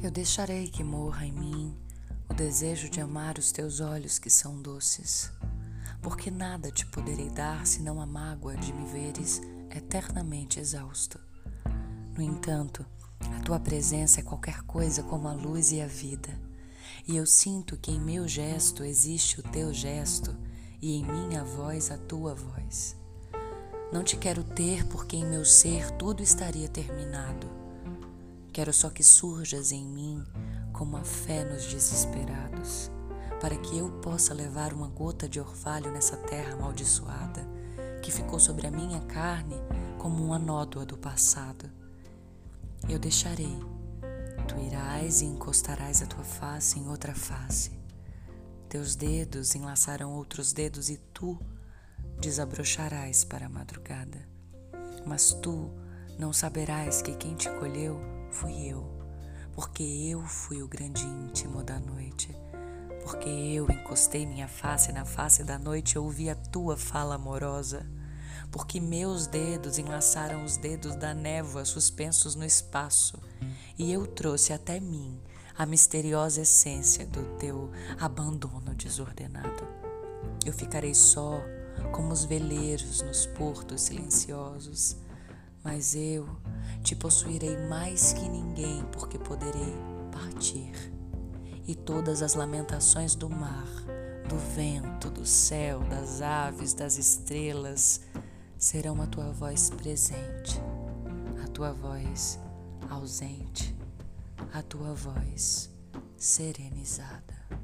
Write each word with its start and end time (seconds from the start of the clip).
Eu 0.00 0.12
deixarei 0.12 0.68
que 0.68 0.84
morra 0.84 1.26
em 1.26 1.32
mim 1.32 1.76
o 2.30 2.34
desejo 2.34 2.88
de 2.88 3.00
amar 3.00 3.36
os 3.36 3.50
teus 3.50 3.80
olhos 3.80 4.16
que 4.16 4.30
são 4.30 4.62
doces, 4.62 5.28
porque 6.00 6.30
nada 6.30 6.70
te 6.70 6.86
poderei 6.86 7.28
dar 7.28 7.66
senão 7.66 8.00
a 8.00 8.06
mágoa 8.06 8.56
de 8.56 8.72
me 8.72 8.86
veres 8.86 9.40
eternamente 9.68 10.60
exausto. 10.60 11.18
No 12.16 12.22
entanto, 12.22 12.86
a 13.18 13.40
tua 13.40 13.58
presença 13.58 14.20
é 14.20 14.22
qualquer 14.22 14.62
coisa 14.62 15.02
como 15.02 15.26
a 15.26 15.32
luz 15.32 15.72
e 15.72 15.80
a 15.80 15.86
vida, 15.88 16.30
e 17.06 17.16
eu 17.16 17.26
sinto 17.26 17.76
que 17.76 17.90
em 17.90 18.00
meu 18.00 18.28
gesto 18.28 18.84
existe 18.84 19.40
o 19.40 19.42
teu 19.42 19.74
gesto 19.74 20.32
e 20.80 20.94
em 20.94 21.04
minha 21.04 21.42
voz 21.42 21.90
a 21.90 21.98
tua 21.98 22.36
voz. 22.36 22.96
Não 23.92 24.04
te 24.04 24.16
quero 24.16 24.44
ter 24.44 24.86
porque 24.86 25.16
em 25.16 25.26
meu 25.26 25.44
ser 25.44 25.90
tudo 25.92 26.22
estaria 26.22 26.68
terminado. 26.68 27.67
Quero 28.58 28.72
só 28.72 28.90
que 28.90 29.04
surjas 29.04 29.70
em 29.70 29.86
mim 29.86 30.26
como 30.72 30.96
a 30.96 31.04
fé 31.04 31.44
nos 31.44 31.64
desesperados, 31.66 32.90
para 33.40 33.56
que 33.56 33.78
eu 33.78 33.88
possa 34.00 34.34
levar 34.34 34.72
uma 34.72 34.88
gota 34.88 35.28
de 35.28 35.38
orvalho 35.38 35.92
nessa 35.92 36.16
terra 36.16 36.54
amaldiçoada, 36.54 37.46
que 38.02 38.10
ficou 38.10 38.40
sobre 38.40 38.66
a 38.66 38.70
minha 38.72 39.00
carne 39.02 39.54
como 39.96 40.24
uma 40.24 40.40
nódoa 40.40 40.84
do 40.84 40.98
passado. 40.98 41.70
Eu 42.88 42.98
deixarei, 42.98 43.56
tu 44.48 44.58
irás 44.58 45.20
e 45.20 45.26
encostarás 45.26 46.02
a 46.02 46.06
tua 46.06 46.24
face 46.24 46.80
em 46.80 46.88
outra 46.88 47.14
face. 47.14 47.70
Teus 48.68 48.96
dedos 48.96 49.54
enlaçarão 49.54 50.14
outros 50.14 50.52
dedos 50.52 50.90
e 50.90 50.96
tu 51.14 51.38
desabrocharás 52.18 53.22
para 53.22 53.46
a 53.46 53.48
madrugada. 53.48 54.28
Mas 55.06 55.32
tu 55.32 55.70
não 56.18 56.32
saberás 56.32 57.00
que 57.00 57.14
quem 57.14 57.36
te 57.36 57.48
colheu 57.50 58.00
fui 58.40 58.68
eu, 58.68 58.84
porque 59.52 59.82
eu 59.82 60.22
fui 60.22 60.62
o 60.62 60.68
grande 60.68 61.04
íntimo 61.04 61.62
da 61.62 61.78
noite. 61.78 62.34
Porque 63.02 63.28
eu 63.28 63.70
encostei 63.70 64.26
minha 64.26 64.48
face 64.48 64.92
na 64.92 65.04
face 65.04 65.42
da 65.42 65.58
noite 65.58 65.92
e 65.92 65.98
ouvi 65.98 66.28
a 66.28 66.34
tua 66.34 66.76
fala 66.76 67.14
amorosa 67.14 67.86
porque 68.50 68.80
meus 68.80 69.26
dedos 69.26 69.78
enlaçaram 69.78 70.44
os 70.44 70.56
dedos 70.56 70.96
da 70.96 71.12
névoa 71.12 71.64
suspensos 71.64 72.34
no 72.34 72.44
espaço, 72.44 73.18
e 73.78 73.92
eu 73.92 74.06
trouxe 74.06 74.52
até 74.52 74.80
mim 74.80 75.20
a 75.56 75.66
misteriosa 75.66 76.42
essência 76.42 77.06
do 77.06 77.22
teu 77.36 77.70
abandono 77.98 78.74
desordenado. 78.74 79.66
Eu 80.44 80.52
ficarei 80.52 80.94
só, 80.94 81.42
como 81.92 82.12
os 82.12 82.24
veleiros 82.24 83.02
nos 83.02 83.26
portos 83.26 83.82
silenciosos, 83.82 84.96
mas 85.62 85.94
eu 85.94 86.28
te 86.82 86.94
possuirei 86.94 87.56
mais 87.68 88.12
que 88.12 88.28
ninguém, 88.28 88.84
porque 88.92 89.18
poderei 89.18 89.74
partir. 90.12 90.72
E 91.66 91.74
todas 91.74 92.22
as 92.22 92.34
lamentações 92.34 93.14
do 93.14 93.28
mar, 93.28 93.68
do 94.28 94.36
vento, 94.54 95.10
do 95.10 95.26
céu, 95.26 95.80
das 95.80 96.22
aves, 96.22 96.72
das 96.72 96.96
estrelas, 96.98 98.00
serão 98.58 99.00
a 99.02 99.06
tua 99.06 99.32
voz 99.32 99.70
presente, 99.70 100.60
a 101.44 101.48
tua 101.48 101.72
voz 101.72 102.38
ausente, 102.88 103.76
a 104.52 104.62
tua 104.62 104.94
voz 104.94 105.70
serenizada. 106.16 107.57